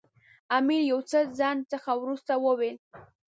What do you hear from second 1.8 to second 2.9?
وروسته وویل.